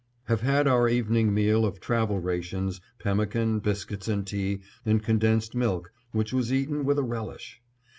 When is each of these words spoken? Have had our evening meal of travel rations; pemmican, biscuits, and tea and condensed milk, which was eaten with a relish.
Have 0.23 0.41
had 0.41 0.65
our 0.67 0.89
evening 0.89 1.31
meal 1.31 1.63
of 1.63 1.79
travel 1.79 2.17
rations; 2.19 2.81
pemmican, 2.97 3.59
biscuits, 3.59 4.07
and 4.07 4.25
tea 4.25 4.61
and 4.83 5.03
condensed 5.03 5.53
milk, 5.53 5.91
which 6.11 6.33
was 6.33 6.51
eaten 6.51 6.85
with 6.85 6.97
a 6.97 7.03
relish. 7.03 7.61